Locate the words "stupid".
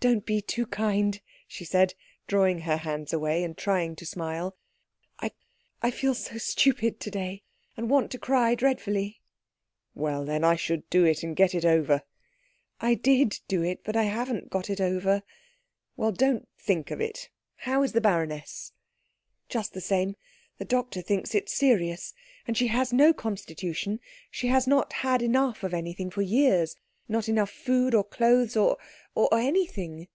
6.36-7.00